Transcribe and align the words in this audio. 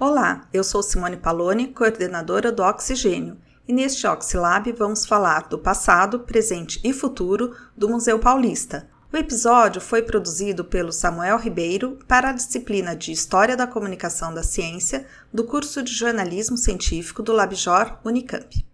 Olá, 0.00 0.48
eu 0.50 0.64
sou 0.64 0.82
Simone 0.82 1.18
Paloni, 1.18 1.66
coordenadora 1.66 2.50
do 2.50 2.62
Oxigênio, 2.62 3.36
e 3.68 3.72
neste 3.74 4.06
Oxilab 4.06 4.72
vamos 4.72 5.04
falar 5.04 5.46
do 5.46 5.58
passado, 5.58 6.20
presente 6.20 6.80
e 6.82 6.90
futuro 6.90 7.54
do 7.76 7.86
Museu 7.86 8.18
Paulista. 8.18 8.88
O 9.12 9.16
episódio 9.18 9.78
foi 9.78 10.00
produzido 10.00 10.64
pelo 10.64 10.90
Samuel 10.90 11.36
Ribeiro 11.36 11.98
para 12.08 12.30
a 12.30 12.32
disciplina 12.32 12.96
de 12.96 13.12
História 13.12 13.54
da 13.54 13.66
Comunicação 13.66 14.32
da 14.32 14.42
Ciência 14.42 15.04
do 15.30 15.44
curso 15.44 15.82
de 15.82 15.92
Jornalismo 15.92 16.56
Científico 16.56 17.22
do 17.22 17.34
Labjor 17.34 17.98
Unicamp. 18.02 18.66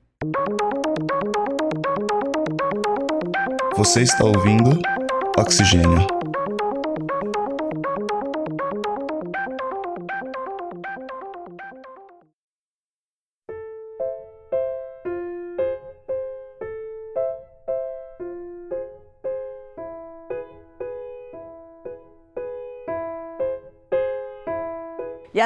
Você 3.77 4.03
está 4.03 4.25
ouvindo 4.25 4.79
Oxigênio. 5.37 6.07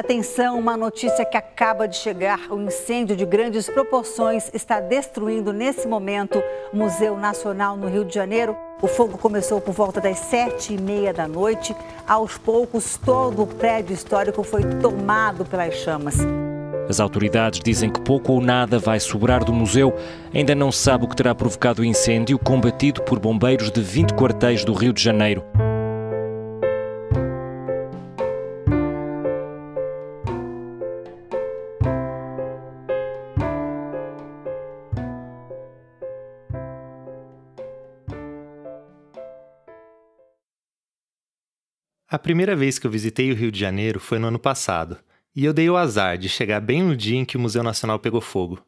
Atenção, 0.01 0.59
uma 0.59 0.77
notícia 0.77 1.25
que 1.25 1.37
acaba 1.37 1.87
de 1.87 1.97
chegar: 1.97 2.51
um 2.51 2.67
incêndio 2.67 3.15
de 3.15 3.25
grandes 3.25 3.69
proporções 3.69 4.51
está 4.53 4.81
destruindo 4.81 5.53
nesse 5.53 5.87
momento 5.87 6.43
o 6.73 6.77
Museu 6.77 7.17
Nacional 7.17 7.77
no 7.77 7.89
Rio 7.89 8.05
de 8.05 8.15
Janeiro. 8.15 8.57
O 8.83 8.87
fogo 8.87 9.17
começou 9.17 9.61
por 9.61 9.73
volta 9.73 10.01
das 10.01 10.19
sete 10.19 10.75
e 10.75 10.81
meia 10.81 11.13
da 11.13 11.29
noite. 11.29 11.75
Aos 12.09 12.37
poucos, 12.37 12.99
todo 12.99 13.43
o 13.43 13.47
prédio 13.47 13.95
histórico 13.95 14.43
foi 14.43 14.63
tomado 14.81 15.45
pelas 15.45 15.75
chamas. 15.75 16.17
As 16.89 16.99
autoridades 16.99 17.61
dizem 17.61 17.89
que 17.89 18.01
pouco 18.01 18.33
ou 18.33 18.41
nada 18.41 18.79
vai 18.79 18.99
sobrar 18.99 19.45
do 19.45 19.53
museu. 19.53 19.95
Ainda 20.35 20.55
não 20.55 20.73
se 20.73 20.79
sabe 20.79 21.05
o 21.05 21.09
que 21.09 21.15
terá 21.15 21.35
provocado 21.35 21.83
o 21.83 21.85
incêndio, 21.85 22.39
combatido 22.39 23.03
por 23.03 23.21
bombeiros 23.21 23.71
de 23.71 23.81
20 23.81 24.15
quartéis 24.15 24.65
do 24.65 24.73
Rio 24.73 24.93
de 24.93 25.03
Janeiro. 25.03 25.45
A 42.13 42.19
primeira 42.19 42.57
vez 42.57 42.77
que 42.77 42.89
eu 42.89 42.91
visitei 42.91 43.31
o 43.31 43.37
Rio 43.37 43.53
de 43.53 43.61
Janeiro 43.61 44.01
foi 44.01 44.19
no 44.19 44.27
ano 44.27 44.39
passado, 44.39 44.99
e 45.33 45.45
eu 45.45 45.53
dei 45.53 45.71
o 45.71 45.77
azar 45.77 46.19
de 46.19 46.29
chegar 46.29 46.61
bem 46.61 46.83
no 46.83 46.97
dia 46.97 47.17
em 47.17 47.25
que 47.25 47.37
o 47.37 47.41
Museu 47.41 47.63
Nacional 47.63 48.01
pegou 48.01 48.21
fogo. 48.21 48.61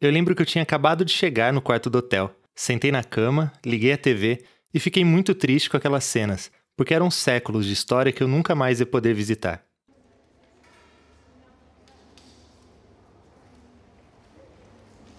Eu 0.00 0.10
lembro 0.10 0.34
que 0.34 0.40
eu 0.40 0.46
tinha 0.46 0.62
acabado 0.62 1.04
de 1.04 1.12
chegar 1.12 1.52
no 1.52 1.60
quarto 1.60 1.90
do 1.90 1.98
hotel, 1.98 2.34
sentei 2.54 2.90
na 2.90 3.04
cama, 3.04 3.52
liguei 3.62 3.92
a 3.92 3.98
TV 3.98 4.42
e 4.72 4.80
fiquei 4.80 5.04
muito 5.04 5.34
triste 5.34 5.68
com 5.68 5.76
aquelas 5.76 6.04
cenas, 6.04 6.50
porque 6.74 6.94
eram 6.94 7.10
séculos 7.10 7.66
de 7.66 7.74
história 7.74 8.10
que 8.10 8.22
eu 8.22 8.26
nunca 8.26 8.54
mais 8.54 8.80
ia 8.80 8.86
poder 8.86 9.12
visitar. 9.12 9.62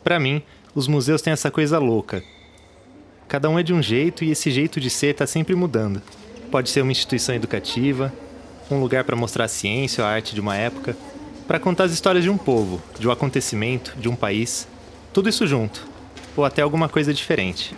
Para 0.04 0.20
mim, 0.20 0.42
os 0.74 0.88
museus 0.88 1.22
têm 1.22 1.34
essa 1.34 1.52
coisa 1.52 1.78
louca. 1.78 2.24
Cada 3.28 3.48
um 3.48 3.60
é 3.60 3.62
de 3.62 3.76
um 3.76 3.82
jeito 3.82 4.24
e 4.24 4.32
esse 4.32 4.50
jeito 4.50 4.80
de 4.80 4.90
ser 4.90 5.12
está 5.12 5.28
sempre 5.28 5.54
mudando. 5.54 6.02
Pode 6.54 6.70
ser 6.70 6.84
uma 6.84 6.92
instituição 6.92 7.34
educativa, 7.34 8.14
um 8.70 8.80
lugar 8.80 9.04
para 9.04 9.16
mostrar 9.16 9.46
a 9.46 9.48
ciência 9.48 10.04
ou 10.04 10.08
a 10.08 10.14
arte 10.14 10.36
de 10.36 10.40
uma 10.40 10.56
época, 10.56 10.96
para 11.48 11.60
contar 11.60 11.86
as 11.86 11.92
histórias 11.92 12.24
de 12.24 12.30
um 12.30 12.38
povo, 12.38 12.80
de 13.00 13.08
um 13.08 13.12
acontecimento, 13.12 13.96
de 13.98 14.08
um 14.08 14.16
país, 14.16 14.68
tudo 15.12 15.28
isso 15.30 15.48
junto, 15.48 15.84
ou 16.38 16.46
até 16.46 16.62
alguma 16.62 16.88
coisa 16.88 17.12
diferente. 17.12 17.74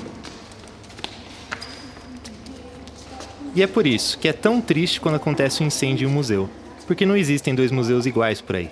E 3.56 3.64
é 3.64 3.68
por 3.68 3.88
isso 3.88 4.20
que 4.20 4.28
é 4.28 4.34
tão 4.34 4.60
triste 4.60 5.00
quando 5.00 5.16
acontece 5.16 5.64
um 5.64 5.68
incêndio 5.68 6.06
em 6.06 6.12
um 6.12 6.14
museu, 6.14 6.50
porque 6.86 7.06
não 7.06 7.16
existem 7.16 7.56
dois 7.56 7.72
museus 7.72 8.06
iguais 8.06 8.42
por 8.42 8.58
aí. 8.58 8.70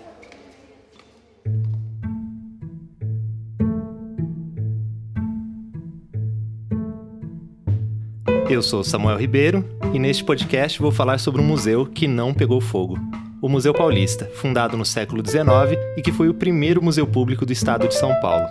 Eu 8.53 8.61
sou 8.61 8.83
Samuel 8.83 9.17
Ribeiro 9.17 9.67
e 9.95 9.97
neste 9.97 10.23
podcast 10.23 10.79
vou 10.79 10.91
falar 10.91 11.19
sobre 11.19 11.41
um 11.41 11.43
museu 11.43 11.87
que 11.87 12.07
não 12.07 12.31
pegou 12.35 12.61
fogo. 12.61 12.99
O 13.41 13.49
Museu 13.49 13.73
Paulista, 13.73 14.29
fundado 14.35 14.77
no 14.77 14.85
século 14.85 15.27
XIX 15.27 15.75
e 15.97 16.03
que 16.03 16.11
foi 16.11 16.29
o 16.29 16.35
primeiro 16.35 16.79
museu 16.79 17.07
público 17.07 17.47
do 17.47 17.51
estado 17.51 17.87
de 17.87 17.95
São 17.95 18.13
Paulo. 18.21 18.45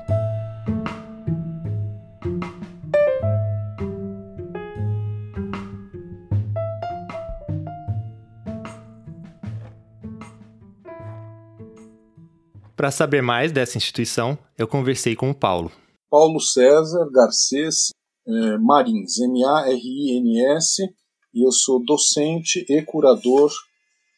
Para 12.74 12.90
saber 12.90 13.22
mais 13.22 13.52
dessa 13.52 13.78
instituição, 13.78 14.36
eu 14.58 14.66
conversei 14.66 15.14
com 15.14 15.30
o 15.30 15.34
Paulo. 15.34 15.70
Paulo 16.10 16.40
César 16.40 17.08
Garcês 17.14 17.92
é, 18.26 18.58
Marins, 18.58 19.18
M-A-R-I-N-S, 19.18 20.82
e 21.34 21.46
eu 21.46 21.52
sou 21.52 21.84
docente 21.84 22.64
e 22.68 22.82
curador 22.82 23.50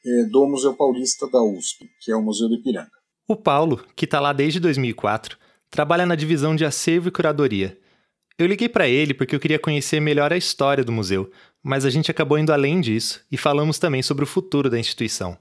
é, 0.04 0.24
do 0.24 0.46
Museu 0.46 0.74
Paulista 0.74 1.28
da 1.30 1.42
USP, 1.42 1.88
que 2.00 2.10
é 2.10 2.16
o 2.16 2.22
Museu 2.22 2.48
do 2.48 2.54
Ipiranga. 2.54 2.90
O 3.26 3.36
Paulo, 3.36 3.82
que 3.96 4.04
está 4.04 4.20
lá 4.20 4.32
desde 4.32 4.60
2004, 4.60 5.38
trabalha 5.70 6.04
na 6.04 6.14
divisão 6.14 6.54
de 6.54 6.64
acervo 6.64 7.08
e 7.08 7.10
curadoria. 7.10 7.78
Eu 8.36 8.46
liguei 8.46 8.68
para 8.68 8.88
ele 8.88 9.14
porque 9.14 9.34
eu 9.34 9.40
queria 9.40 9.58
conhecer 9.58 10.00
melhor 10.00 10.32
a 10.32 10.36
história 10.36 10.84
do 10.84 10.92
museu, 10.92 11.30
mas 11.62 11.84
a 11.84 11.90
gente 11.90 12.10
acabou 12.10 12.36
indo 12.36 12.52
além 12.52 12.80
disso 12.80 13.24
e 13.30 13.36
falamos 13.36 13.78
também 13.78 14.02
sobre 14.02 14.24
o 14.24 14.26
futuro 14.26 14.68
da 14.68 14.78
instituição. 14.78 15.38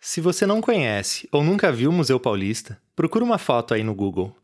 Se 0.00 0.20
você 0.20 0.46
não 0.46 0.60
conhece 0.60 1.28
ou 1.32 1.42
nunca 1.42 1.72
viu 1.72 1.90
o 1.90 1.92
Museu 1.92 2.20
Paulista, 2.20 2.80
procura 2.94 3.24
uma 3.24 3.38
foto 3.38 3.74
aí 3.74 3.82
no 3.82 3.94
Google. 3.94 4.34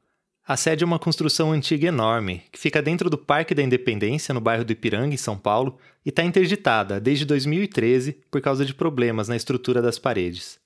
A 0.45 0.57
sede 0.57 0.83
é 0.83 0.87
uma 0.87 0.99
construção 0.99 1.53
antiga 1.53 1.87
enorme, 1.87 2.43
que 2.51 2.59
fica 2.59 2.83
dentro 2.83 3.09
do 3.09 3.17
Parque 3.17 3.55
da 3.55 3.63
Independência, 3.63 4.35
no 4.35 4.41
bairro 4.41 4.65
do 4.65 4.73
Ipiranga, 4.73 5.15
em 5.15 5.19
São 5.19 5.39
Paulo, 5.39 5.79
e 6.05 6.09
está 6.09 6.25
interditada 6.25 7.01
desde 7.01 7.25
2013 7.25 8.19
por 8.29 8.41
causa 8.41 8.65
de 8.67 8.75
problemas 8.75 9.29
na 9.29 9.37
estrutura 9.37 9.81
das 9.81 10.01
paredes. 10.01 10.59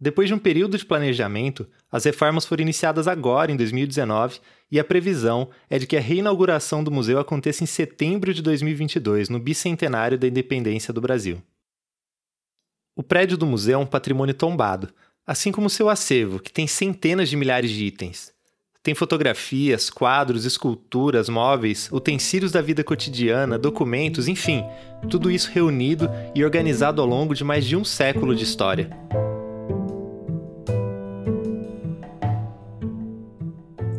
Depois 0.00 0.28
de 0.28 0.34
um 0.34 0.38
período 0.38 0.78
de 0.78 0.86
planejamento, 0.86 1.68
as 1.90 2.04
reformas 2.04 2.44
foram 2.44 2.62
iniciadas 2.62 3.08
agora, 3.08 3.50
em 3.50 3.56
2019, 3.56 4.38
e 4.70 4.78
a 4.78 4.84
previsão 4.84 5.50
é 5.68 5.80
de 5.80 5.86
que 5.86 5.96
a 5.96 6.00
reinauguração 6.00 6.84
do 6.84 6.90
museu 6.90 7.18
aconteça 7.18 7.64
em 7.64 7.66
setembro 7.66 8.32
de 8.32 8.40
2022, 8.40 9.28
no 9.28 9.40
bicentenário 9.40 10.16
da 10.16 10.28
independência 10.28 10.94
do 10.94 11.00
Brasil. 11.00 11.42
O 12.94 13.02
prédio 13.02 13.36
do 13.36 13.46
museu 13.46 13.80
é 13.80 13.82
um 13.82 13.86
patrimônio 13.86 14.34
tombado, 14.34 14.94
assim 15.26 15.50
como 15.50 15.68
seu 15.68 15.88
acervo, 15.88 16.38
que 16.38 16.52
tem 16.52 16.68
centenas 16.68 17.28
de 17.28 17.36
milhares 17.36 17.70
de 17.70 17.84
itens. 17.84 18.32
Tem 18.82 18.96
fotografias, 18.96 19.88
quadros, 19.88 20.44
esculturas, 20.44 21.28
móveis, 21.28 21.88
utensílios 21.92 22.50
da 22.50 22.60
vida 22.60 22.82
cotidiana, 22.82 23.56
documentos, 23.56 24.26
enfim, 24.26 24.64
tudo 25.08 25.30
isso 25.30 25.52
reunido 25.52 26.10
e 26.34 26.44
organizado 26.44 27.00
ao 27.00 27.06
longo 27.06 27.32
de 27.32 27.44
mais 27.44 27.64
de 27.64 27.76
um 27.76 27.84
século 27.84 28.34
de 28.34 28.42
história. 28.42 28.90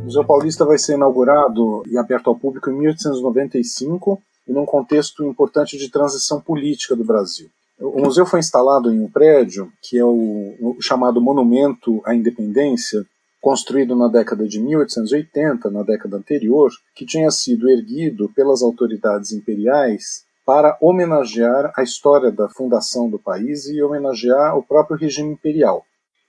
O 0.01 0.03
Museu 0.03 0.25
Paulista 0.25 0.65
vai 0.65 0.77
ser 0.77 0.95
inaugurado 0.95 1.83
e 1.87 1.97
aberto 1.97 2.27
ao 2.27 2.35
público 2.35 2.69
em 2.69 2.73
1895 2.73 4.21
e 4.45 4.51
num 4.51 4.65
contexto 4.65 5.23
importante 5.23 5.77
de 5.77 5.89
transição 5.89 6.41
política 6.41 6.93
do 6.93 7.05
Brasil. 7.05 7.47
O 7.79 8.01
museu 8.01 8.25
foi 8.25 8.39
instalado 8.39 8.91
em 8.91 8.99
um 8.99 9.09
prédio 9.09 9.71
que 9.81 9.97
é 9.97 10.03
o, 10.03 10.55
o 10.59 10.77
chamado 10.81 11.21
Monumento 11.21 12.01
à 12.05 12.13
Independência, 12.13 13.05
construído 13.43 13.93
na 13.93 14.07
década 14.07 14.47
de 14.47 14.57
1880, 14.57 15.69
na 15.69 15.83
década 15.83 16.15
anterior, 16.15 16.71
que 16.95 17.05
tinha 17.05 17.29
sido 17.29 17.69
erguido 17.69 18.29
pelas 18.29 18.63
autoridades 18.63 19.33
imperiais 19.33 20.23
para 20.45 20.77
homenagear 20.79 21.73
a 21.75 21.83
história 21.83 22.31
da 22.31 22.47
fundação 22.47 23.09
do 23.09 23.19
país 23.19 23.65
e 23.67 23.83
homenagear 23.83 24.57
o 24.57 24.63
próprio 24.63 24.97
regime 24.97 25.33
imperial. 25.33 25.83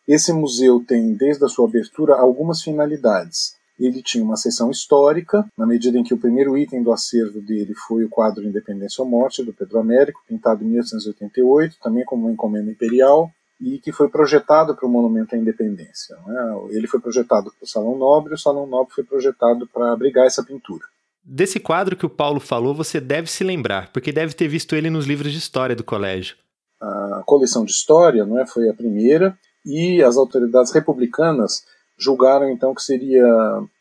Esse 0.09 0.33
museu 0.33 0.85
tem, 0.85 1.15
desde 1.15 1.45
a 1.45 1.49
sua 1.49 1.69
abertura, 1.69 2.17
algumas 2.17 2.63
finalidades. 2.63 3.55
Ele 3.79 4.03
tinha 4.03 4.25
uma 4.25 4.37
seção 4.37 4.69
histórica, 4.73 5.47
na 5.57 5.67
medida 5.67 5.97
em 5.97 6.03
que 6.03 6.15
o 6.15 6.19
primeiro 6.19 6.59
item 6.59 6.83
do 6.83 6.93
acervo 6.93 7.41
dele 7.41 7.75
foi 7.87 8.05
o 8.05 8.09
quadro 8.09 8.43
Independência 8.43 9.05
ou 9.05 9.09
Morte, 9.09 9.45
do 9.45 9.53
Pedro 9.53 9.79
Américo, 9.79 10.21
pintado 10.27 10.65
em 10.65 10.67
1888, 10.67 11.77
também 11.81 12.05
como 12.05 12.25
uma 12.25 12.33
encomenda 12.33 12.73
imperial 12.73 13.31
e 13.65 13.79
que 13.79 13.93
foi 13.93 14.11
projetado 14.11 14.77
para 14.77 14.87
o 14.87 14.91
Monumento 14.91 15.35
à 15.35 15.39
Independência. 15.39 16.15
É? 16.15 16.77
Ele 16.77 16.87
foi 16.87 17.01
projetado 17.01 17.51
para 17.51 17.65
o 17.65 17.67
Salão 17.67 17.97
Nobre, 17.97 18.33
e 18.33 18.35
o 18.35 18.39
Salão 18.39 18.67
Nobre 18.67 18.95
foi 18.95 19.05
projetado 19.05 19.67
para 19.67 19.91
abrigar 19.91 20.27
essa 20.27 20.45
pintura. 20.45 20.85
Desse 21.25 21.59
quadro 21.59 21.97
que 21.97 22.05
o 22.05 22.11
Paulo 22.11 22.39
falou, 22.39 22.75
você 22.75 23.01
deve 23.01 23.31
se 23.31 23.43
lembrar, 23.43 23.91
porque 23.91 24.13
deve 24.13 24.35
ter 24.35 24.47
visto 24.49 24.77
ele 24.77 24.91
nos 24.91 25.07
livros 25.07 25.33
de 25.33 25.39
história 25.39 25.75
do 25.75 25.83
colégio. 25.83 26.37
A 26.79 27.23
coleção 27.25 27.65
de 27.65 27.73
história 27.73 28.27
não 28.27 28.39
é, 28.39 28.47
foi 28.47 28.69
a 28.69 28.75
primeira, 28.75 29.39
e 29.65 30.03
as 30.03 30.19
autoridades 30.19 30.71
republicanas 30.71 31.65
julgaram 31.97 32.51
então 32.51 32.75
que 32.75 32.83
seria 32.83 33.25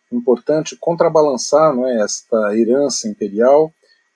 importante 0.09 0.77
contrabalançar 0.79 1.75
não 1.75 1.85
é, 1.85 2.01
esta 2.01 2.55
herança 2.55 3.09
imperial, 3.09 3.73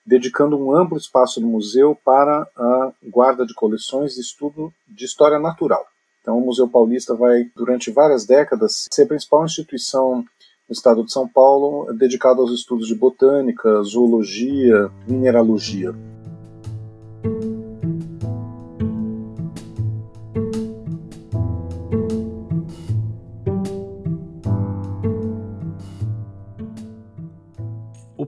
dedicando 0.08 0.56
um 0.56 0.74
amplo 0.74 0.96
espaço 0.96 1.38
do 1.38 1.46
museu 1.46 1.96
para 2.02 2.48
a 2.56 2.92
guarda 3.06 3.44
de 3.44 3.52
coleções 3.52 4.16
e 4.16 4.22
estudo 4.22 4.72
de 4.88 5.04
história 5.04 5.38
natural. 5.38 5.86
Então, 6.22 6.38
o 6.38 6.44
Museu 6.44 6.66
Paulista 6.66 7.14
vai, 7.14 7.44
durante 7.54 7.90
várias 7.90 8.24
décadas, 8.24 8.86
ser 8.90 9.02
a 9.04 9.06
principal 9.06 9.44
instituição 9.44 10.24
no 10.68 10.72
estado 10.72 11.04
de 11.04 11.12
São 11.12 11.28
Paulo 11.28 11.92
dedicada 11.92 12.40
aos 12.40 12.52
estudos 12.52 12.88
de 12.88 12.94
botânica, 12.94 13.82
zoologia, 13.82 14.90
mineralogia. 15.06 15.94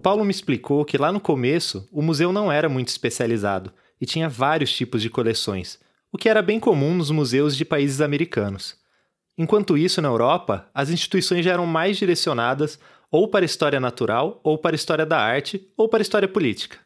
Paulo 0.01 0.25
me 0.25 0.31
explicou 0.31 0.85
que 0.85 0.99
lá 0.99 1.13
no 1.13 1.21
começo 1.21 1.87
o 1.93 2.01
museu 2.01 2.33
não 2.33 2.51
era 2.51 2.69
muito 2.69 2.89
especializado 2.89 3.73
e 4.01 4.07
tinha 4.07 4.29
vários 4.29 4.73
tipos 4.73 5.03
de 5.03 5.11
coleções, 5.11 5.79
o 6.11 6.17
que 6.17 6.29
era 6.29 6.43
bem 6.43 6.59
comum 6.59 6.95
nos 6.95 7.11
museus 7.11 7.57
de 7.57 7.65
países 7.65 8.01
americanos. 8.01 8.77
Enquanto 9.37 9.77
isso, 9.77 10.01
na 10.01 10.09
Europa, 10.09 10.69
as 10.75 10.91
instituições 10.91 11.45
já 11.45 11.53
eram 11.53 11.67
mais 11.67 11.99
direcionadas 11.99 12.79
ou 13.11 13.29
para 13.29 13.45
a 13.45 13.47
história 13.47 13.79
natural, 13.79 14.41
ou 14.43 14.57
para 14.57 14.75
a 14.75 14.77
história 14.77 15.05
da 15.05 15.19
arte, 15.19 15.69
ou 15.77 15.89
para 15.89 16.01
a 16.01 16.03
história 16.03 16.29
política. 16.29 16.79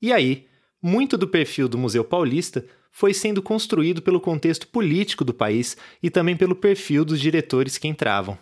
E 0.00 0.12
aí, 0.12 0.46
muito 0.82 1.16
do 1.16 1.26
perfil 1.26 1.68
do 1.68 1.78
Museu 1.78 2.04
Paulista 2.04 2.64
foi 2.92 3.12
sendo 3.12 3.42
construído 3.42 4.02
pelo 4.02 4.20
contexto 4.20 4.68
político 4.68 5.24
do 5.24 5.34
país 5.34 5.76
e 6.02 6.10
também 6.10 6.36
pelo 6.36 6.54
perfil 6.54 7.04
dos 7.04 7.20
diretores 7.20 7.76
que 7.76 7.88
entravam. 7.88 8.38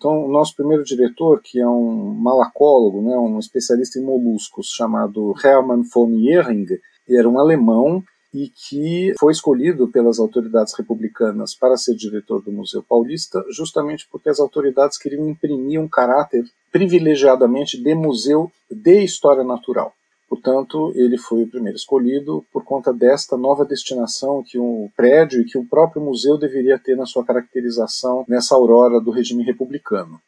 Então, 0.00 0.24
o 0.24 0.32
nosso 0.32 0.56
primeiro 0.56 0.82
diretor, 0.82 1.42
que 1.42 1.60
é 1.60 1.68
um 1.68 2.14
malacólogo, 2.14 3.02
né, 3.02 3.14
um 3.18 3.38
especialista 3.38 3.98
em 3.98 4.02
moluscos, 4.02 4.72
chamado 4.74 5.34
Hermann 5.44 5.82
von 5.82 6.10
Ehring, 6.14 6.64
era 7.06 7.28
um 7.28 7.38
alemão 7.38 8.02
e 8.32 8.48
que 8.48 9.12
foi 9.20 9.30
escolhido 9.30 9.88
pelas 9.88 10.18
autoridades 10.18 10.72
republicanas 10.72 11.54
para 11.54 11.76
ser 11.76 11.94
diretor 11.96 12.42
do 12.42 12.50
Museu 12.50 12.82
Paulista, 12.82 13.44
justamente 13.50 14.08
porque 14.10 14.30
as 14.30 14.40
autoridades 14.40 14.96
queriam 14.96 15.28
imprimir 15.28 15.78
um 15.78 15.88
caráter 15.88 16.44
privilegiadamente 16.72 17.76
de 17.76 17.94
museu 17.94 18.50
de 18.70 19.04
história 19.04 19.44
natural. 19.44 19.92
Portanto, 20.30 20.92
ele 20.94 21.18
foi 21.18 21.42
o 21.42 21.50
primeiro 21.50 21.76
escolhido 21.76 22.46
por 22.52 22.64
conta 22.64 22.92
desta 22.92 23.36
nova 23.36 23.64
destinação 23.64 24.44
que 24.46 24.56
o 24.60 24.88
prédio 24.96 25.40
e 25.40 25.44
que 25.44 25.58
o 25.58 25.66
próprio 25.66 26.00
museu 26.00 26.38
deveria 26.38 26.78
ter 26.78 26.96
na 26.96 27.04
sua 27.04 27.24
caracterização 27.24 28.24
nessa 28.28 28.54
aurora 28.54 29.00
do 29.00 29.10
regime 29.10 29.42
republicano. 29.42 30.20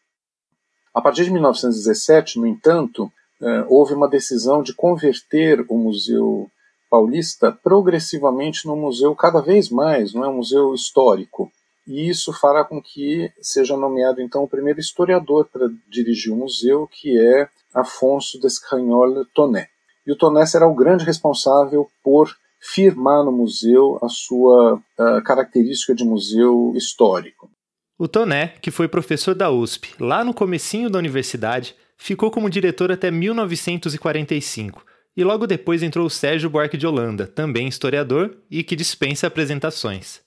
A 0.93 1.01
partir 1.01 1.23
de 1.23 1.31
1917, 1.31 2.41
no 2.41 2.49
entanto, 2.49 3.13
eh, 3.41 3.65
houve 3.69 3.95
uma 3.95 4.09
decisão 4.09 4.61
de 4.61 4.75
converter 4.75 5.65
o 5.69 5.79
Museu 5.79 6.51
Paulista 6.91 7.53
progressivamente 7.53 8.67
num 8.67 8.77
museu 8.77 9.15
cada 9.15 9.41
vez 9.41 9.71
mais, 9.71 10.13
não 10.13 10.25
é 10.25 10.29
um 10.29 10.39
museu 10.39 10.75
histórico. 10.75 11.51
E 11.87 12.09
isso 12.09 12.33
fará 12.33 12.65
com 12.65 12.83
que 12.83 13.33
seja 13.41 13.77
nomeado 13.77 14.21
então 14.21 14.43
o 14.43 14.49
primeiro 14.49 14.81
historiador 14.81 15.49
para 15.51 15.71
dirigir 15.89 16.33
o 16.33 16.37
museu, 16.37 16.89
que 16.89 17.17
é 17.19 17.49
Afonso 17.73 18.41
Descagnol 18.41 19.25
Tonet. 19.27 19.72
E 20.07 20.13
o 20.13 20.17
Toné 20.17 20.45
será 20.47 20.67
o 20.67 20.75
grande 20.75 21.05
responsável 21.05 21.89
por 22.03 22.35
firmar 22.61 23.25
no 23.25 23.33
museu 23.33 23.99
a 24.03 24.09
sua 24.09 24.75
uh, 24.75 25.23
característica 25.25 25.95
de 25.95 26.05
museu 26.05 26.73
histórico. 26.77 27.51
O 27.99 28.09
Toné, 28.09 28.55
que 28.61 28.71
foi 28.71 28.89
professor 28.89 29.35
da 29.35 29.51
USP 29.51 29.95
lá 30.01 30.25
no 30.25 30.35
comecinho 30.35 30.91
da 30.91 30.99
universidade, 30.99 31.75
ficou 31.97 32.31
como 32.31 32.51
diretor 32.51 32.91
até 32.91 33.11
1945 33.11 34.85
e 35.17 35.23
logo 35.23 35.47
depois 35.47 35.83
entrou 35.83 36.07
o 36.07 36.11
Sérgio 36.11 36.49
Buarque 36.49 36.77
de 36.77 36.87
Holanda, 36.87 37.27
também 37.27 37.69
historiador 37.69 38.37
e 38.51 38.65
que 38.65 38.75
dispensa 38.75 39.27
apresentações. 39.27 40.21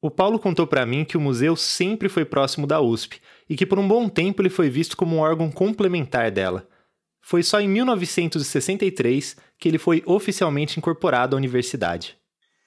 O 0.00 0.10
Paulo 0.10 0.38
contou 0.38 0.66
para 0.66 0.86
mim 0.86 1.04
que 1.04 1.16
o 1.16 1.20
museu 1.20 1.56
sempre 1.56 2.08
foi 2.08 2.24
próximo 2.24 2.66
da 2.66 2.80
USP 2.80 3.20
e 3.48 3.56
que 3.56 3.66
por 3.66 3.78
um 3.78 3.86
bom 3.86 4.08
tempo 4.08 4.40
ele 4.40 4.48
foi 4.48 4.70
visto 4.70 4.96
como 4.96 5.16
um 5.16 5.20
órgão 5.20 5.50
complementar 5.50 6.30
dela, 6.30 6.66
foi 7.20 7.42
só 7.42 7.60
em 7.60 7.68
1963 7.68 9.36
que 9.58 9.68
ele 9.68 9.78
foi 9.78 10.02
oficialmente 10.06 10.78
incorporado 10.78 11.34
à 11.34 11.38
universidade. 11.38 12.16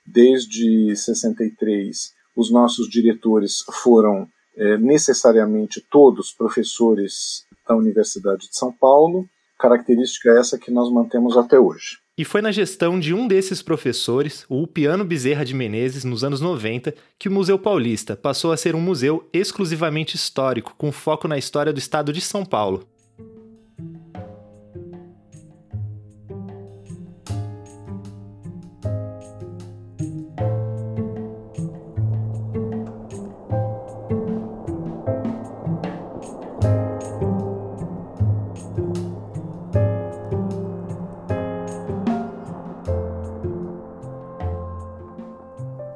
Desde 0.06 0.96
63, 0.96 2.12
os 2.36 2.52
nossos 2.52 2.90
diretores 2.90 3.64
foram 3.84 4.28
é, 4.56 4.78
necessariamente 4.78 5.82
todos 5.90 6.34
professores 6.34 7.46
da 7.68 7.76
Universidade 7.76 8.50
de 8.50 8.58
São 8.58 8.72
Paulo, 8.72 9.26
característica 9.60 10.32
essa 10.32 10.58
que 10.58 10.72
nós 10.72 10.92
mantemos 10.92 11.38
até 11.38 11.60
hoje. 11.60 12.00
E 12.18 12.26
foi 12.26 12.42
na 12.42 12.52
gestão 12.52 13.00
de 13.00 13.14
um 13.14 13.28
desses 13.28 13.62
professores, 13.62 14.46
o 14.50 14.68
Piano 14.68 15.06
Bezerra 15.06 15.46
de 15.46 15.56
Menezes, 15.56 16.04
nos 16.04 16.24
anos 16.24 16.42
90, 16.42 16.94
que 17.18 17.30
o 17.30 17.32
Museu 17.32 17.58
Paulista 17.58 18.16
passou 18.16 18.52
a 18.52 18.58
ser 18.58 18.76
um 18.76 18.82
museu 18.82 19.28
exclusivamente 19.32 20.16
histórico, 20.16 20.76
com 20.78 20.92
foco 20.92 21.28
na 21.28 21.38
história 21.38 21.72
do 21.72 21.80
estado 21.80 22.12
de 22.12 22.22
São 22.22 22.46
Paulo. 22.46 22.88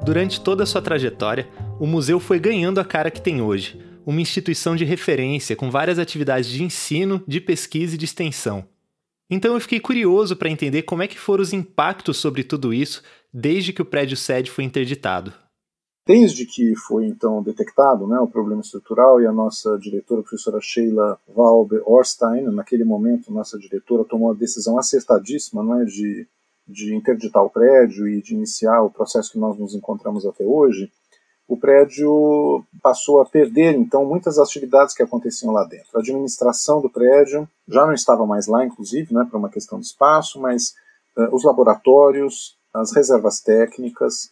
Durante 0.06 0.40
toda 0.40 0.62
a 0.62 0.66
sua 0.66 0.80
trajetória, 0.80 1.48
o 1.80 1.86
museu 1.86 2.20
foi 2.20 2.38
ganhando 2.38 2.78
a 2.78 2.84
cara 2.84 3.10
que 3.10 3.20
tem 3.20 3.42
hoje, 3.42 3.76
uma 4.06 4.20
instituição 4.20 4.76
de 4.76 4.84
referência 4.84 5.56
com 5.56 5.68
várias 5.68 5.98
atividades 5.98 6.48
de 6.48 6.62
ensino, 6.62 7.24
de 7.26 7.40
pesquisa 7.40 7.96
e 7.96 7.98
de 7.98 8.04
extensão. 8.04 8.64
Então 9.28 9.54
eu 9.54 9.60
fiquei 9.60 9.80
curioso 9.80 10.36
para 10.36 10.48
entender 10.48 10.82
como 10.82 11.02
é 11.02 11.08
que 11.08 11.18
foram 11.18 11.42
os 11.42 11.52
impactos 11.52 12.18
sobre 12.18 12.44
tudo 12.44 12.72
isso 12.72 13.02
desde 13.34 13.72
que 13.72 13.82
o 13.82 13.84
prédio 13.84 14.16
sede 14.16 14.48
foi 14.48 14.62
interditado. 14.62 15.32
Desde 16.06 16.46
que 16.46 16.76
foi 16.76 17.06
então 17.06 17.42
detectado 17.42 18.06
né, 18.06 18.16
o 18.20 18.28
problema 18.28 18.60
estrutural 18.60 19.20
e 19.20 19.26
a 19.26 19.32
nossa 19.32 19.76
diretora, 19.76 20.20
a 20.20 20.22
professora 20.22 20.60
Sheila 20.62 21.18
Valber 21.34 21.82
Orstein, 21.84 22.44
naquele 22.52 22.84
momento 22.84 23.32
nossa 23.32 23.58
diretora 23.58 24.04
tomou 24.04 24.30
a 24.30 24.34
decisão 24.34 24.78
acertadíssima 24.78 25.64
não 25.64 25.80
é, 25.80 25.84
de 25.84 26.28
de 26.66 26.94
interditar 26.94 27.44
o 27.44 27.50
prédio 27.50 28.08
e 28.08 28.20
de 28.20 28.34
iniciar 28.34 28.82
o 28.82 28.90
processo 28.90 29.32
que 29.32 29.38
nós 29.38 29.56
nos 29.58 29.74
encontramos 29.74 30.26
até 30.26 30.44
hoje, 30.44 30.90
o 31.48 31.56
prédio 31.56 32.64
passou 32.82 33.20
a 33.20 33.24
perder 33.24 33.74
então 33.76 34.04
muitas 34.04 34.38
atividades 34.38 34.94
que 34.94 35.02
aconteciam 35.02 35.52
lá 35.52 35.64
dentro. 35.64 35.90
A 35.94 36.00
administração 36.00 36.80
do 36.80 36.90
prédio 36.90 37.48
já 37.68 37.86
não 37.86 37.92
estava 37.92 38.26
mais 38.26 38.48
lá, 38.48 38.64
inclusive, 38.64 39.14
né, 39.14 39.24
para 39.28 39.38
uma 39.38 39.48
questão 39.48 39.78
de 39.78 39.86
espaço, 39.86 40.40
mas 40.40 40.74
uh, 41.16 41.34
os 41.34 41.44
laboratórios, 41.44 42.58
as 42.74 42.92
reservas 42.92 43.40
técnicas, 43.40 44.30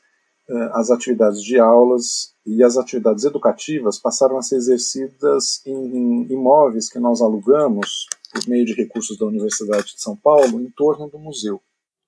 uh, 0.49 0.71
as 0.73 0.91
atividades 0.91 1.41
de 1.41 1.59
aulas 1.59 2.35
e 2.45 2.65
as 2.65 2.77
atividades 2.77 3.25
educativas 3.25 3.99
passaram 3.99 4.37
a 4.37 4.43
ser 4.43 4.57
exercidas 4.57 5.63
em, 5.65 5.73
em 5.73 6.33
imóveis 6.33 6.91
que 6.91 6.99
nós 6.99 7.23
alugamos 7.23 8.09
por 8.33 8.49
meio 8.49 8.65
de 8.65 8.75
recursos 8.75 9.17
da 9.17 9.27
Universidade 9.27 9.95
de 9.95 10.03
São 10.03 10.17
Paulo 10.17 10.61
em 10.61 10.69
torno 10.71 11.09
do 11.09 11.19
museu. 11.19 11.63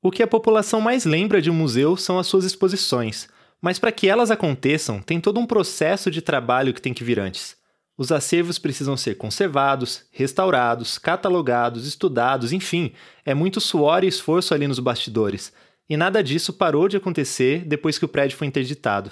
O 0.06 0.10
que 0.12 0.22
a 0.22 0.26
população 0.28 0.80
mais 0.80 1.04
lembra 1.04 1.42
de 1.42 1.50
um 1.50 1.54
museu 1.54 1.96
são 1.96 2.16
as 2.16 2.28
suas 2.28 2.44
exposições, 2.44 3.26
mas 3.60 3.76
para 3.76 3.90
que 3.90 4.08
elas 4.08 4.30
aconteçam, 4.30 5.02
tem 5.02 5.20
todo 5.20 5.40
um 5.40 5.46
processo 5.48 6.12
de 6.12 6.22
trabalho 6.22 6.72
que 6.72 6.80
tem 6.80 6.94
que 6.94 7.02
vir 7.02 7.18
antes. 7.18 7.56
Os 7.98 8.12
acervos 8.12 8.56
precisam 8.56 8.96
ser 8.96 9.16
conservados, 9.16 10.04
restaurados, 10.12 10.96
catalogados, 10.96 11.88
estudados, 11.88 12.52
enfim, 12.52 12.92
é 13.24 13.34
muito 13.34 13.60
suor 13.60 14.04
e 14.04 14.06
esforço 14.06 14.54
ali 14.54 14.68
nos 14.68 14.78
bastidores. 14.78 15.52
E 15.90 15.96
nada 15.96 16.22
disso 16.22 16.52
parou 16.52 16.86
de 16.86 16.98
acontecer 16.98 17.64
depois 17.66 17.98
que 17.98 18.04
o 18.04 18.08
prédio 18.08 18.38
foi 18.38 18.46
interditado. 18.46 19.10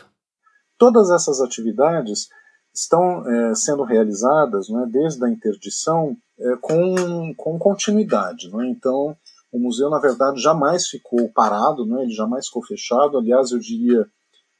Todas 0.78 1.10
essas 1.10 1.40
atividades 1.40 2.28
estão 2.72 3.28
é, 3.28 3.54
sendo 3.56 3.82
realizadas 3.82 4.68
né, 4.68 4.86
desde 4.92 5.24
a 5.24 5.28
interdição 5.28 6.16
é, 6.38 6.56
com, 6.60 7.34
com 7.34 7.58
continuidade. 7.58 8.48
Né? 8.52 8.68
Então, 8.68 9.16
o 9.54 9.58
museu, 9.61 9.88
na 9.88 10.00
verdade, 10.00 10.42
jamais 10.42 10.88
ficou 10.88 11.30
parado, 11.32 11.87
né? 11.87 12.02
ele 12.02 12.12
jamais 12.12 12.46
ficou 12.46 12.61
fechado. 12.66 13.16
Aliás, 13.16 13.52
eu 13.52 13.58
diria 13.61 14.04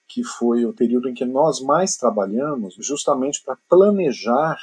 que 0.09 0.23
foi 0.23 0.65
o 0.65 0.73
período 0.73 1.09
em 1.09 1.15
que 1.15 1.25
nós 1.25 1.61
mais 1.61 1.97
trabalhamos, 1.97 2.77
justamente 2.79 3.43
para 3.45 3.59
planejar, 3.69 4.57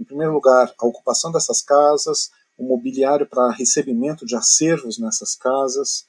em 0.00 0.04
primeiro 0.04 0.32
lugar, 0.32 0.72
a 0.80 0.86
ocupação 0.86 1.30
dessas 1.30 1.60
casas, 1.60 2.30
o 2.56 2.66
mobiliário 2.66 3.28
para 3.28 3.52
recebimento 3.52 4.24
de 4.24 4.34
acervos 4.34 4.98
nessas 4.98 5.36
casas, 5.36 6.06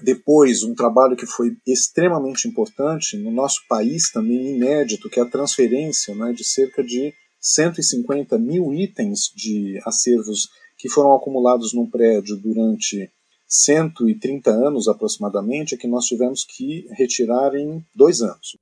Depois, 0.00 0.62
um 0.62 0.76
trabalho 0.76 1.16
que 1.16 1.26
foi 1.26 1.56
extremamente 1.66 2.48
importante 2.48 3.18
no 3.18 3.32
nosso 3.32 3.60
país, 3.68 4.10
também 4.10 4.54
inédito, 4.54 5.10
que 5.10 5.18
é 5.18 5.22
a 5.24 5.28
transferência 5.28 6.14
né, 6.14 6.32
de 6.32 6.44
cerca 6.44 6.82
de 6.82 7.12
150 7.40 8.38
mil 8.38 8.72
itens 8.72 9.30
de 9.36 9.78
acervos 9.84 10.48
que 10.78 10.88
foram 10.88 11.14
acumulados 11.14 11.74
num 11.74 11.90
prédio 11.90 12.36
durante 12.36 13.10
130 13.48 14.50
anos 14.50 14.88
aproximadamente, 14.88 15.74
é 15.74 15.78
que 15.78 15.88
nós 15.88 16.04
tivemos 16.04 16.44
que 16.44 16.86
retirar 16.90 17.54
em 17.54 17.82
dois 17.94 18.20
anos. 18.20 18.58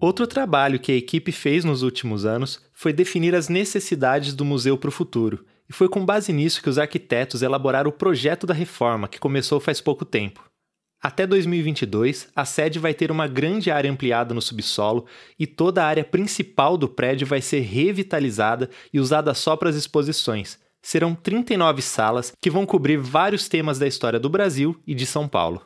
Outro 0.00 0.26
trabalho 0.26 0.80
que 0.80 0.90
a 0.90 0.96
equipe 0.96 1.30
fez 1.30 1.64
nos 1.64 1.82
últimos 1.82 2.24
anos 2.24 2.60
foi 2.72 2.92
definir 2.92 3.34
as 3.34 3.48
necessidades 3.48 4.32
do 4.32 4.44
museu 4.44 4.78
para 4.78 4.88
o 4.88 4.92
futuro, 4.92 5.44
e 5.70 5.72
foi 5.72 5.88
com 5.88 6.04
base 6.04 6.32
nisso 6.32 6.60
que 6.60 6.68
os 6.68 6.78
arquitetos 6.78 7.42
elaboraram 7.42 7.90
o 7.90 7.92
projeto 7.92 8.44
da 8.44 8.52
reforma, 8.52 9.06
que 9.06 9.20
começou 9.20 9.60
faz 9.60 9.80
pouco 9.80 10.04
tempo. 10.04 10.44
Até 11.00 11.24
2022, 11.28 12.28
a 12.34 12.44
sede 12.44 12.80
vai 12.80 12.92
ter 12.92 13.12
uma 13.12 13.28
grande 13.28 13.70
área 13.70 13.90
ampliada 13.90 14.34
no 14.34 14.42
subsolo 14.42 15.06
e 15.38 15.46
toda 15.46 15.82
a 15.82 15.86
área 15.86 16.02
principal 16.02 16.76
do 16.76 16.88
prédio 16.88 17.24
vai 17.24 17.40
ser 17.40 17.60
revitalizada 17.60 18.68
e 18.92 18.98
usada 18.98 19.32
só 19.32 19.56
para 19.56 19.70
as 19.70 19.76
exposições. 19.76 20.58
Serão 20.82 21.14
39 21.14 21.82
salas 21.82 22.32
que 22.42 22.50
vão 22.50 22.66
cobrir 22.66 22.96
vários 22.98 23.48
temas 23.48 23.78
da 23.78 23.86
história 23.86 24.18
do 24.18 24.28
Brasil 24.28 24.76
e 24.84 24.92
de 24.92 25.06
São 25.06 25.28
Paulo. 25.28 25.64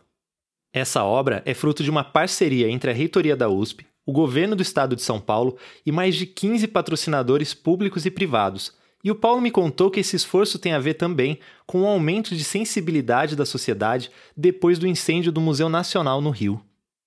Essa 0.70 1.02
obra 1.02 1.42
é 1.46 1.54
fruto 1.54 1.82
de 1.82 1.90
uma 1.90 2.04
parceria 2.04 2.68
entre 2.68 2.90
a 2.90 2.94
reitoria 2.94 3.34
da 3.34 3.48
USP, 3.48 3.86
o 4.04 4.12
governo 4.12 4.54
do 4.54 4.62
estado 4.62 4.94
de 4.94 5.02
São 5.02 5.18
Paulo 5.18 5.56
e 5.86 5.90
mais 5.90 6.14
de 6.14 6.26
15 6.26 6.68
patrocinadores 6.68 7.54
públicos 7.54 8.04
e 8.04 8.10
privados. 8.10 8.83
E 9.04 9.10
o 9.10 9.14
Paulo 9.14 9.42
me 9.42 9.50
contou 9.50 9.90
que 9.90 10.00
esse 10.00 10.16
esforço 10.16 10.58
tem 10.58 10.72
a 10.72 10.78
ver 10.78 10.94
também 10.94 11.38
com 11.66 11.82
o 11.82 11.86
aumento 11.86 12.34
de 12.34 12.42
sensibilidade 12.42 13.36
da 13.36 13.44
sociedade 13.44 14.10
depois 14.34 14.78
do 14.78 14.86
incêndio 14.86 15.30
do 15.30 15.42
Museu 15.42 15.68
Nacional 15.68 16.22
no 16.22 16.30
Rio. 16.30 16.58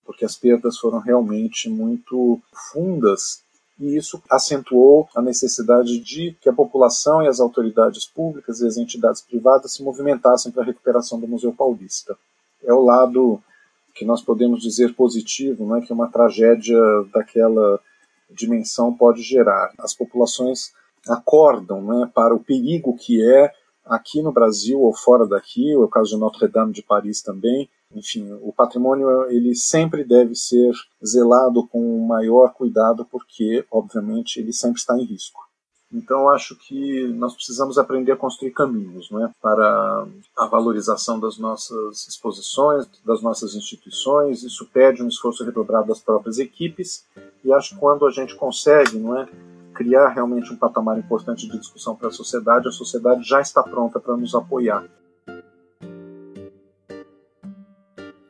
Porque 0.06 0.24
as 0.24 0.36
perdas 0.36 0.78
foram 0.78 1.00
realmente 1.00 1.68
muito 1.68 2.40
fundas 2.72 3.42
e 3.80 3.98
isso 3.98 4.22
acentuou 4.30 5.10
a 5.16 5.22
necessidade 5.24 6.00
de 6.00 6.38
que 6.40 6.48
a 6.48 6.54
população 6.54 7.24
e 7.24 7.28
as 7.28 7.40
autoridades 7.40 8.06
públicas 8.06 8.62
e 8.62 8.68
as 8.68 8.78
entidades 8.78 9.22
privadas 9.22 9.74
se 9.74 9.84
movimentassem 9.84 10.52
para 10.52 10.62
a 10.62 10.66
recuperação 10.66 11.20
do 11.20 11.28
Museu 11.28 11.52
Paulista. 11.52 12.16
É 12.64 12.74
o 12.74 12.84
lado 12.84 13.42
que 13.96 14.06
nós 14.06 14.22
podemos 14.22 14.62
dizer 14.62 14.94
positivo, 14.94 15.66
não 15.66 15.78
é 15.78 15.82
que 15.82 15.92
uma 15.92 16.08
tragédia 16.08 16.80
daquela 17.12 17.80
dimensão 18.30 18.94
pode 18.94 19.24
gerar. 19.24 19.74
As 19.80 19.96
populações 19.96 20.72
acordam 21.10 21.82
né, 21.82 22.12
para 22.14 22.34
o 22.36 22.40
perigo 22.40 22.96
que 22.96 23.24
é 23.24 23.52
aqui 23.86 24.22
no 24.22 24.32
Brasil 24.32 24.80
ou 24.82 24.94
fora 24.94 25.26
daqui, 25.26 25.76
o 25.76 25.88
caso 25.88 26.12
de 26.12 26.18
Notre 26.18 26.48
Dame 26.48 26.74
de 26.74 26.84
Paris 26.84 27.22
também. 27.22 27.70
Enfim, 27.96 28.38
o 28.42 28.52
patrimônio 28.52 29.30
ele 29.30 29.56
sempre 29.56 30.04
deve 30.04 30.36
ser 30.36 30.74
zelado 31.06 31.66
com 31.68 32.06
maior 32.06 32.54
cuidado 32.54 33.06
porque, 33.10 33.66
obviamente, 33.72 34.40
ele 34.40 34.52
sempre 34.52 34.80
está 34.80 34.98
em 34.98 35.06
risco. 35.06 35.48
Então, 35.92 36.30
acho 36.30 36.54
que 36.58 37.08
nós 37.14 37.34
precisamos 37.34 37.78
aprender 37.78 38.12
a 38.12 38.18
construir 38.18 38.52
caminhos 38.52 39.10
é, 39.10 39.30
para 39.42 40.06
a 40.36 40.46
valorização 40.46 41.18
das 41.18 41.38
nossas 41.38 42.06
exposições, 42.10 42.86
das 43.06 43.22
nossas 43.22 43.56
instituições. 43.56 44.44
Isso 44.44 44.70
pede 44.74 45.02
um 45.02 45.08
esforço 45.08 45.46
redobrado 45.46 45.88
das 45.88 46.02
próprias 46.02 46.40
equipes, 46.40 47.06
e 47.44 47.54
acho 47.54 47.74
que 47.74 47.80
quando 47.80 48.06
a 48.06 48.12
gente 48.12 48.36
consegue 48.36 49.00
não 49.00 49.18
é, 49.18 49.30
criar 49.78 50.10
realmente 50.10 50.52
um 50.52 50.56
patamar 50.56 50.98
importante 50.98 51.48
de 51.48 51.60
discussão 51.60 51.96
para 51.96 52.08
a 52.08 52.12
sociedade, 52.12 52.68
a 52.68 52.72
sociedade 52.72 53.22
já 53.24 53.40
está 53.40 53.62
pronta 53.62 54.00
para 54.00 54.18
nos 54.18 54.34
apoiar. 54.34 54.84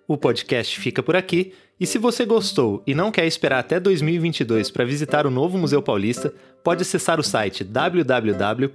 O 0.05 0.17
podcast 0.17 0.77
fica 0.77 1.01
por 1.01 1.15
aqui. 1.15 1.53
E 1.79 1.85
se 1.85 1.97
você 1.97 2.25
gostou 2.25 2.81
e 2.87 2.95
não 2.95 3.11
quer 3.11 3.27
esperar 3.27 3.59
até 3.59 3.79
2022 3.79 4.71
para 4.71 4.83
visitar 4.83 5.27
o 5.27 5.29
novo 5.29 5.57
Museu 5.57 5.81
Paulista, 5.81 6.33
pode 6.63 6.81
acessar 6.81 7.19
o 7.19 7.23
site 7.23 7.63
www.mp.usp.br 7.63 8.73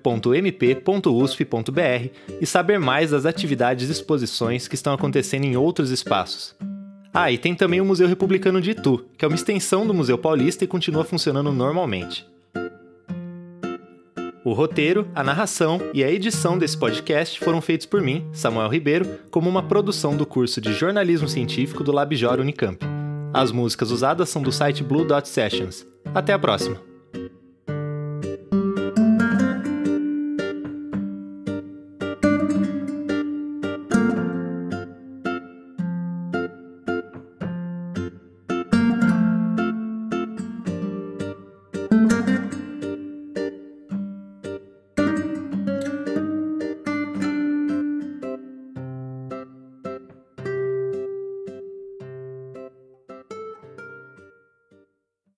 e 2.40 2.46
saber 2.46 2.78
mais 2.78 3.10
das 3.10 3.26
atividades 3.26 3.88
e 3.88 3.92
exposições 3.92 4.68
que 4.68 4.76
estão 4.76 4.94
acontecendo 4.94 5.44
em 5.44 5.56
outros 5.56 5.90
espaços. 5.90 6.54
Ah, 7.12 7.30
e 7.32 7.36
tem 7.36 7.54
também 7.54 7.80
o 7.80 7.84
Museu 7.84 8.06
Republicano 8.06 8.60
de 8.60 8.70
Itu, 8.70 9.04
que 9.18 9.24
é 9.24 9.28
uma 9.28 9.34
extensão 9.34 9.86
do 9.86 9.92
Museu 9.92 10.16
Paulista 10.16 10.64
e 10.64 10.68
continua 10.68 11.04
funcionando 11.04 11.50
normalmente. 11.50 12.31
O 14.44 14.52
roteiro, 14.52 15.06
a 15.14 15.22
narração 15.22 15.80
e 15.94 16.02
a 16.02 16.10
edição 16.10 16.58
desse 16.58 16.76
podcast 16.76 17.38
foram 17.38 17.60
feitos 17.60 17.86
por 17.86 18.02
mim, 18.02 18.26
Samuel 18.32 18.68
Ribeiro, 18.68 19.20
como 19.30 19.48
uma 19.48 19.62
produção 19.62 20.16
do 20.16 20.26
curso 20.26 20.60
de 20.60 20.72
Jornalismo 20.72 21.28
Científico 21.28 21.84
do 21.84 21.92
LabJOR 21.92 22.40
Unicamp. 22.40 22.84
As 23.32 23.52
músicas 23.52 23.92
usadas 23.92 24.28
são 24.28 24.42
do 24.42 24.50
site 24.50 24.82
Blue 24.82 25.04
Dot 25.04 25.28
Sessions. 25.28 25.86
Até 26.12 26.32
a 26.32 26.38
próxima! 26.38 26.91